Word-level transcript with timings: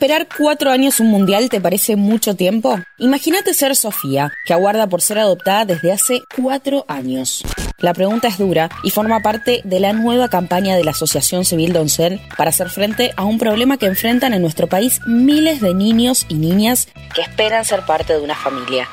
¿Esperar 0.00 0.28
cuatro 0.34 0.70
años 0.70 0.98
un 0.98 1.08
mundial 1.08 1.50
te 1.50 1.60
parece 1.60 1.94
mucho 1.94 2.34
tiempo? 2.34 2.80
Imagínate 2.96 3.52
ser 3.52 3.76
Sofía, 3.76 4.32
que 4.46 4.54
aguarda 4.54 4.86
por 4.86 5.02
ser 5.02 5.18
adoptada 5.18 5.66
desde 5.66 5.92
hace 5.92 6.22
cuatro 6.34 6.86
años. 6.88 7.42
La 7.76 7.92
pregunta 7.92 8.26
es 8.26 8.38
dura 8.38 8.70
y 8.82 8.92
forma 8.92 9.20
parte 9.20 9.60
de 9.62 9.78
la 9.78 9.92
nueva 9.92 10.30
campaña 10.30 10.74
de 10.74 10.84
la 10.84 10.92
Asociación 10.92 11.44
Civil 11.44 11.74
Doncel 11.74 12.18
para 12.38 12.48
hacer 12.48 12.70
frente 12.70 13.12
a 13.14 13.24
un 13.24 13.38
problema 13.38 13.76
que 13.76 13.84
enfrentan 13.84 14.32
en 14.32 14.40
nuestro 14.40 14.68
país 14.68 15.02
miles 15.06 15.60
de 15.60 15.74
niños 15.74 16.24
y 16.30 16.36
niñas 16.36 16.88
que 17.14 17.20
esperan 17.20 17.66
ser 17.66 17.84
parte 17.84 18.14
de 18.14 18.22
una 18.22 18.36
familia. 18.36 18.88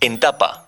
En 0.00 0.18
tapa. 0.18 0.67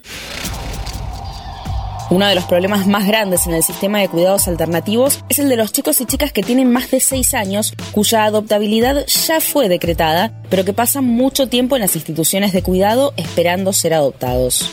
Uno 2.11 2.27
de 2.27 2.34
los 2.34 2.45
problemas 2.45 2.88
más 2.88 3.06
grandes 3.06 3.46
en 3.46 3.54
el 3.54 3.62
sistema 3.62 4.00
de 4.00 4.08
cuidados 4.08 4.48
alternativos 4.48 5.20
es 5.29 5.38
el 5.38 5.48
de 5.48 5.54
los 5.54 5.70
chicos 5.70 6.00
y 6.00 6.06
chicas 6.06 6.32
que 6.32 6.43
tienen 6.43 6.72
más 6.72 6.90
de 6.90 6.98
6 6.98 7.34
años, 7.34 7.72
cuya 7.93 8.25
adoptabilidad 8.25 9.07
ya 9.07 9.40
fue 9.40 9.68
decretada, 9.68 10.43
pero 10.50 10.64
que 10.64 10.72
pasan 10.72 11.04
mucho 11.04 11.49
tiempo 11.49 11.76
en 11.76 11.82
las 11.82 11.94
instituciones 11.94 12.52
de 12.52 12.64
cuidado 12.64 13.14
esperando 13.16 13.72
ser 13.72 13.94
adoptados. 13.94 14.72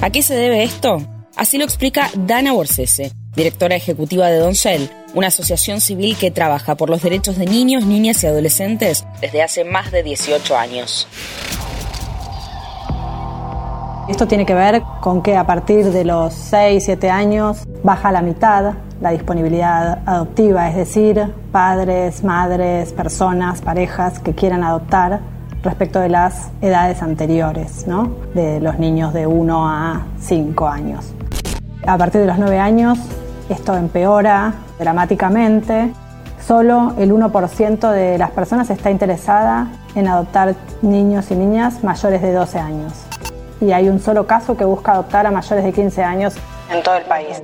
¿A 0.00 0.10
qué 0.10 0.22
se 0.22 0.36
debe 0.36 0.62
esto? 0.62 1.04
Así 1.34 1.58
lo 1.58 1.64
explica 1.64 2.12
Dana 2.14 2.52
Borsese, 2.52 3.10
directora 3.34 3.74
ejecutiva 3.74 4.28
de 4.28 4.38
Doncel, 4.38 4.88
una 5.14 5.28
asociación 5.28 5.80
civil 5.80 6.16
que 6.16 6.30
trabaja 6.30 6.76
por 6.76 6.90
los 6.90 7.02
derechos 7.02 7.38
de 7.38 7.46
niños, 7.46 7.86
niñas 7.86 8.22
y 8.22 8.28
adolescentes 8.28 9.04
desde 9.20 9.42
hace 9.42 9.64
más 9.64 9.90
de 9.90 10.04
18 10.04 10.56
años. 10.56 11.08
Esto 14.08 14.26
tiene 14.26 14.46
que 14.46 14.54
ver 14.54 14.82
con 15.00 15.20
que 15.20 15.36
a 15.36 15.44
partir 15.44 15.92
de 15.92 16.04
los 16.04 16.32
6, 16.32 16.82
7 16.82 17.10
años 17.10 17.68
baja 17.82 18.10
la 18.10 18.22
mitad 18.22 18.72
la 19.00 19.10
disponibilidad 19.10 20.00
adoptiva, 20.06 20.68
es 20.68 20.76
decir, 20.76 21.32
padres, 21.52 22.24
madres, 22.24 22.92
personas, 22.92 23.60
parejas 23.60 24.18
que 24.18 24.34
quieran 24.34 24.64
adoptar 24.64 25.20
respecto 25.62 26.00
de 26.00 26.08
las 26.08 26.50
edades 26.60 27.02
anteriores, 27.02 27.86
¿no? 27.86 28.10
de 28.34 28.60
los 28.60 28.78
niños 28.78 29.12
de 29.12 29.26
1 29.26 29.68
a 29.68 30.06
5 30.20 30.66
años. 30.66 31.12
A 31.86 31.96
partir 31.96 32.22
de 32.22 32.26
los 32.26 32.38
9 32.38 32.58
años 32.58 32.98
esto 33.48 33.76
empeora 33.76 34.54
dramáticamente. 34.78 35.92
Solo 36.44 36.94
el 36.98 37.12
1% 37.12 37.90
de 37.90 38.16
las 38.16 38.30
personas 38.30 38.70
está 38.70 38.90
interesada 38.90 39.68
en 39.94 40.08
adoptar 40.08 40.54
niños 40.80 41.30
y 41.30 41.34
niñas 41.34 41.84
mayores 41.84 42.22
de 42.22 42.32
12 42.32 42.58
años 42.58 43.08
y 43.60 43.72
hay 43.72 43.88
un 43.88 44.00
solo 44.00 44.26
caso 44.26 44.56
que 44.56 44.64
busca 44.64 44.92
adoptar 44.92 45.26
a 45.26 45.30
mayores 45.30 45.64
de 45.64 45.72
15 45.72 46.02
años 46.02 46.34
en 46.70 46.82
todo 46.82 46.96
el 46.96 47.04
país. 47.04 47.42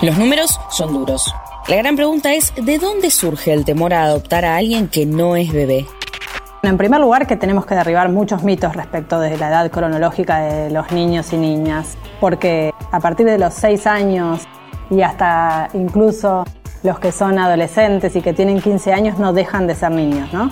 Los 0.00 0.16
números 0.16 0.58
son 0.70 0.92
duros. 0.94 1.34
La 1.68 1.76
gran 1.76 1.94
pregunta 1.94 2.32
es, 2.32 2.52
¿de 2.56 2.78
dónde 2.78 3.10
surge 3.10 3.52
el 3.52 3.64
temor 3.64 3.92
a 3.92 4.04
adoptar 4.04 4.44
a 4.44 4.56
alguien 4.56 4.88
que 4.88 5.04
no 5.04 5.36
es 5.36 5.52
bebé? 5.52 5.86
En 6.62 6.76
primer 6.76 7.00
lugar, 7.00 7.26
que 7.26 7.36
tenemos 7.36 7.64
que 7.64 7.74
derribar 7.74 8.08
muchos 8.10 8.42
mitos 8.42 8.74
respecto 8.74 9.18
de 9.20 9.36
la 9.36 9.48
edad 9.48 9.70
cronológica 9.70 10.40
de 10.40 10.70
los 10.70 10.90
niños 10.90 11.32
y 11.32 11.36
niñas, 11.36 11.96
porque 12.20 12.72
a 12.92 13.00
partir 13.00 13.26
de 13.26 13.38
los 13.38 13.54
6 13.54 13.86
años 13.86 14.42
y 14.90 15.02
hasta 15.02 15.68
incluso 15.74 16.44
los 16.82 16.98
que 16.98 17.12
son 17.12 17.38
adolescentes 17.38 18.16
y 18.16 18.22
que 18.22 18.32
tienen 18.32 18.60
15 18.60 18.92
años 18.92 19.18
no 19.18 19.32
dejan 19.32 19.66
de 19.66 19.74
ser 19.74 19.90
niños, 19.90 20.32
¿no? 20.32 20.50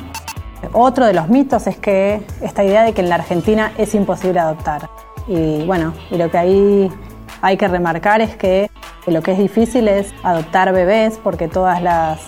Otro 0.73 1.06
de 1.06 1.12
los 1.12 1.28
mitos 1.28 1.67
es 1.67 1.77
que 1.77 2.23
esta 2.41 2.64
idea 2.64 2.83
de 2.83 2.92
que 2.92 3.01
en 3.01 3.09
la 3.09 3.17
Argentina 3.17 3.73
es 3.78 3.95
imposible 3.95 4.41
adoptar. 4.41 4.89
Y 5.27 5.64
bueno, 5.64 5.95
lo 6.11 6.31
que 6.31 6.39
ahí 6.39 6.92
hay 7.41 7.56
que 7.56 7.69
remarcar 7.69 8.20
es 8.20 8.37
que 8.37 8.70
lo 9.06 9.23
que 9.23 9.33
es 9.33 9.39
difícil 9.39 9.89
es 9.89 10.12
adoptar 10.23 10.73
bebés 10.73 11.19
porque 11.23 11.48
todas 11.48 11.83
las 11.83 12.20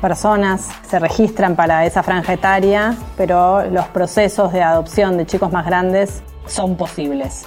personas 0.00 0.68
se 0.88 0.98
registran 0.98 1.56
para 1.56 1.86
esa 1.86 2.02
franja 2.02 2.34
etaria, 2.34 2.96
pero 3.16 3.64
los 3.70 3.86
procesos 3.86 4.52
de 4.52 4.62
adopción 4.62 5.16
de 5.16 5.26
chicos 5.26 5.52
más 5.52 5.64
grandes 5.66 6.22
son 6.46 6.76
posibles. 6.76 7.46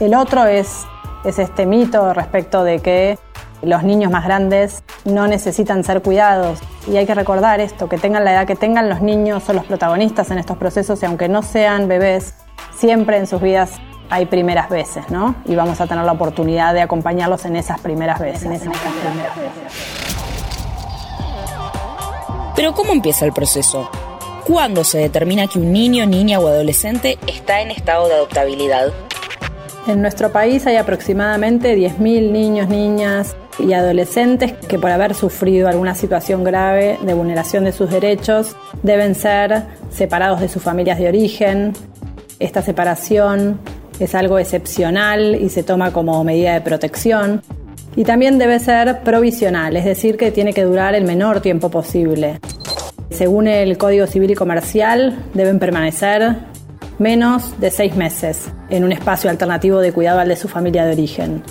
El 0.00 0.14
otro 0.14 0.46
es, 0.46 0.86
es 1.24 1.38
este 1.38 1.66
mito 1.66 2.14
respecto 2.14 2.64
de 2.64 2.80
que 2.80 3.18
los 3.62 3.82
niños 3.82 4.10
más 4.10 4.24
grandes 4.24 4.82
no 5.04 5.26
necesitan 5.26 5.84
ser 5.84 6.02
cuidados. 6.02 6.60
Y 6.86 6.96
hay 6.96 7.06
que 7.06 7.14
recordar 7.14 7.60
esto, 7.60 7.88
que 7.88 7.98
tengan 7.98 8.24
la 8.24 8.32
edad 8.32 8.46
que 8.46 8.56
tengan, 8.56 8.88
los 8.88 9.00
niños 9.00 9.42
son 9.42 9.56
los 9.56 9.64
protagonistas 9.64 10.30
en 10.30 10.38
estos 10.38 10.56
procesos 10.56 11.02
y 11.02 11.06
aunque 11.06 11.28
no 11.28 11.42
sean 11.42 11.88
bebés, 11.88 12.34
siempre 12.74 13.18
en 13.18 13.26
sus 13.26 13.40
vidas 13.40 13.72
hay 14.10 14.26
primeras 14.26 14.68
veces, 14.68 15.08
¿no? 15.10 15.34
Y 15.46 15.54
vamos 15.54 15.80
a 15.80 15.86
tener 15.86 16.04
la 16.04 16.12
oportunidad 16.12 16.74
de 16.74 16.82
acompañarlos 16.82 17.44
en 17.46 17.56
esas 17.56 17.80
primeras 17.80 18.20
veces. 18.20 18.44
En 18.44 18.52
esas 18.52 18.76
primeras 18.76 19.36
veces. 19.36 19.72
Pero 22.54 22.74
¿cómo 22.74 22.92
empieza 22.92 23.24
el 23.24 23.32
proceso? 23.32 23.88
¿Cuándo 24.46 24.84
se 24.84 24.98
determina 24.98 25.46
que 25.46 25.58
un 25.58 25.72
niño, 25.72 26.04
niña 26.04 26.40
o 26.40 26.48
adolescente 26.48 27.18
está 27.26 27.62
en 27.62 27.70
estado 27.70 28.08
de 28.08 28.14
adoptabilidad? 28.14 28.92
En 29.86 30.02
nuestro 30.02 30.30
país 30.30 30.66
hay 30.66 30.76
aproximadamente 30.76 31.74
10.000 31.76 32.30
niños, 32.30 32.68
niñas 32.68 33.34
y 33.58 33.72
adolescentes 33.72 34.52
que 34.52 34.78
por 34.78 34.90
haber 34.90 35.14
sufrido 35.14 35.68
alguna 35.68 35.94
situación 35.94 36.44
grave 36.44 36.98
de 37.02 37.14
vulneración 37.14 37.64
de 37.64 37.72
sus 37.72 37.90
derechos 37.90 38.56
deben 38.82 39.14
ser 39.14 39.64
separados 39.90 40.40
de 40.40 40.48
sus 40.48 40.62
familias 40.62 40.98
de 40.98 41.08
origen. 41.08 41.72
Esta 42.38 42.62
separación 42.62 43.60
es 44.00 44.14
algo 44.14 44.38
excepcional 44.38 45.36
y 45.36 45.48
se 45.48 45.62
toma 45.62 45.92
como 45.92 46.22
medida 46.24 46.54
de 46.54 46.60
protección. 46.60 47.42
Y 47.94 48.04
también 48.04 48.38
debe 48.38 48.58
ser 48.58 49.02
provisional, 49.02 49.76
es 49.76 49.84
decir, 49.84 50.16
que 50.16 50.30
tiene 50.30 50.54
que 50.54 50.64
durar 50.64 50.94
el 50.94 51.04
menor 51.04 51.40
tiempo 51.40 51.70
posible. 51.70 52.40
Según 53.10 53.46
el 53.46 53.76
Código 53.76 54.06
Civil 54.06 54.30
y 54.30 54.34
Comercial, 54.34 55.18
deben 55.34 55.58
permanecer 55.58 56.36
menos 56.98 57.60
de 57.60 57.70
seis 57.70 57.94
meses 57.94 58.48
en 58.70 58.84
un 58.84 58.92
espacio 58.92 59.28
alternativo 59.28 59.80
de 59.80 59.92
cuidado 59.92 60.20
al 60.20 60.28
de 60.28 60.36
su 60.36 60.48
familia 60.48 60.86
de 60.86 60.92
origen. 60.92 61.42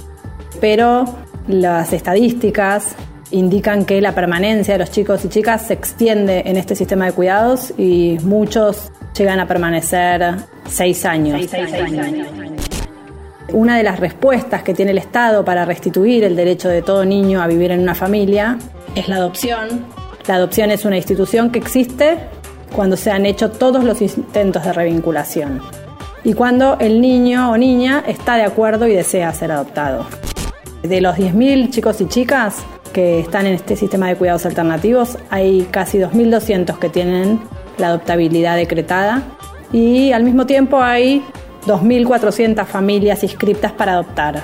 Pero 0.59 1.05
las 1.47 1.93
estadísticas 1.93 2.95
indican 3.31 3.85
que 3.85 4.01
la 4.01 4.13
permanencia 4.13 4.73
de 4.73 4.79
los 4.79 4.91
chicos 4.91 5.23
y 5.25 5.29
chicas 5.29 5.67
se 5.67 5.73
extiende 5.73 6.43
en 6.45 6.57
este 6.57 6.75
sistema 6.75 7.05
de 7.05 7.13
cuidados 7.13 7.73
y 7.77 8.17
muchos 8.23 8.91
llegan 9.17 9.39
a 9.39 9.47
permanecer 9.47 10.35
seis 10.67 11.05
años. 11.05 11.41
Una 13.53 13.77
de 13.77 13.83
las 13.83 13.99
respuestas 13.99 14.63
que 14.63 14.73
tiene 14.73 14.91
el 14.91 14.97
Estado 14.97 15.43
para 15.43 15.65
restituir 15.65 16.23
el 16.23 16.35
derecho 16.35 16.69
de 16.69 16.81
todo 16.81 17.03
niño 17.05 17.41
a 17.41 17.47
vivir 17.47 17.71
en 17.71 17.81
una 17.81 17.95
familia 17.95 18.57
es 18.95 19.07
la 19.07 19.17
adopción. 19.17 19.85
La 20.27 20.35
adopción 20.35 20.71
es 20.71 20.85
una 20.85 20.97
institución 20.97 21.51
que 21.51 21.59
existe 21.59 22.17
cuando 22.73 22.95
se 22.95 23.11
han 23.11 23.25
hecho 23.25 23.51
todos 23.51 23.83
los 23.83 24.01
intentos 24.01 24.63
de 24.63 24.71
revinculación 24.71 25.61
y 26.23 26.33
cuando 26.33 26.77
el 26.79 27.01
niño 27.01 27.51
o 27.51 27.57
niña 27.57 28.03
está 28.07 28.35
de 28.35 28.43
acuerdo 28.43 28.87
y 28.87 28.93
desea 28.93 29.33
ser 29.33 29.51
adoptado. 29.51 30.05
De 30.83 30.99
los 30.99 31.15
10.000 31.15 31.69
chicos 31.69 32.01
y 32.01 32.07
chicas 32.07 32.55
que 32.91 33.19
están 33.19 33.45
en 33.45 33.53
este 33.53 33.75
sistema 33.75 34.07
de 34.07 34.15
cuidados 34.15 34.45
alternativos, 34.47 35.17
hay 35.29 35.67
casi 35.69 35.99
2.200 35.99 36.79
que 36.79 36.89
tienen 36.89 37.39
la 37.77 37.87
adoptabilidad 37.87 38.55
decretada 38.55 39.23
y 39.71 40.11
al 40.11 40.23
mismo 40.23 40.45
tiempo 40.45 40.81
hay 40.81 41.23
2.400 41.67 42.65
familias 42.65 43.23
inscritas 43.23 43.71
para 43.71 43.93
adoptar. 43.93 44.41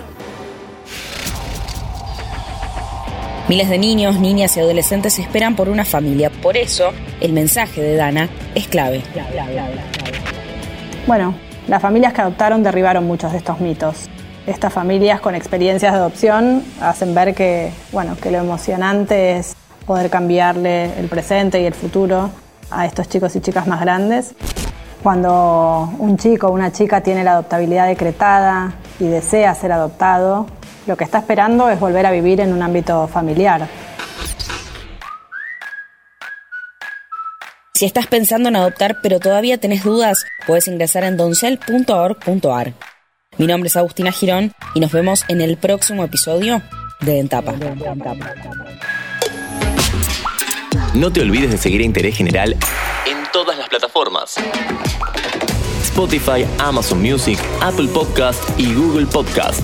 Miles 3.50 3.70
de 3.70 3.80
niños, 3.80 4.20
niñas 4.20 4.58
y 4.58 4.60
adolescentes 4.60 5.18
esperan 5.20 5.56
por 5.56 5.70
una 5.70 5.86
familia. 5.86 6.30
Por 6.30 6.58
eso, 6.58 6.92
el 7.20 7.34
mensaje 7.34 7.82
de 7.82 7.96
Dana 7.96 8.30
es 8.54 8.68
clave. 8.68 9.02
Bueno, 11.08 11.34
las 11.68 11.82
familias 11.82 12.14
que 12.14 12.22
adoptaron 12.22 12.62
derribaron 12.62 13.06
muchos 13.06 13.32
de 13.32 13.38
estos 13.40 13.60
mitos 13.60 14.10
estas 14.48 14.74
familias 14.74 15.20
con 15.20 15.36
experiencias 15.36 15.92
de 15.92 16.00
adopción 16.00 16.64
hacen 16.82 17.14
ver 17.14 17.36
que, 17.36 17.72
bueno, 17.92 18.16
que 18.20 18.32
lo 18.32 18.40
emocionante 18.40 19.38
es 19.38 19.56
poder 19.86 20.10
cambiarle 20.10 20.98
el 20.98 21.08
presente 21.10 21.62
y 21.62 21.66
el 21.66 21.74
futuro 21.74 22.30
a 22.72 22.86
estos 22.86 23.10
chicos 23.10 23.36
y 23.36 23.42
chicas 23.42 23.68
más 23.68 23.82
grandes. 23.82 24.34
Cuando 25.04 25.94
un 26.00 26.18
chico 26.18 26.48
o 26.48 26.52
una 26.52 26.72
chica 26.72 27.02
tiene 27.02 27.24
la 27.24 27.34
adoptabilidad 27.34 27.88
decretada 27.88 28.74
y 29.00 29.06
desea 29.08 29.54
ser 29.54 29.74
adoptado, 29.74 30.48
lo 30.88 30.96
que 30.96 31.04
está 31.04 31.20
esperando 31.20 31.70
es 31.70 31.80
volver 31.80 32.06
a 32.06 32.12
vivir 32.12 32.40
en 32.40 32.54
un 32.54 32.62
ámbito 32.62 33.08
familiar. 33.08 33.68
Si 37.74 37.86
estás 37.86 38.08
pensando 38.08 38.50
en 38.50 38.56
adoptar 38.56 38.96
pero 39.04 39.20
todavía 39.20 39.58
tenés 39.58 39.84
dudas, 39.84 40.26
puedes 40.48 40.68
ingresar 40.68 41.04
en 41.04 41.18
doncel.org.ar. 41.18 42.74
Mi 43.38 43.46
nombre 43.46 43.68
es 43.68 43.76
Agustina 43.76 44.12
Girón 44.12 44.52
y 44.74 44.80
nos 44.80 44.92
vemos 44.92 45.24
en 45.28 45.42
el 45.42 45.58
próximo 45.58 46.04
episodio 46.04 46.62
de 47.02 47.20
Entapa. 47.20 47.54
No 50.96 51.14
te 51.14 51.22
olvides 51.22 51.52
de 51.52 51.58
seguir 51.58 51.82
a 51.82 51.84
Interés 51.84 52.18
General 52.18 52.54
en 52.54 53.18
todas 53.32 53.58
las 53.58 53.70
plataformas. 53.70 54.36
Spotify, 55.84 56.46
Amazon 56.58 57.00
Music, 57.00 57.38
Apple 57.62 57.88
Podcast 57.94 58.42
y 58.60 58.74
Google 58.74 59.06
Podcast. 59.06 59.62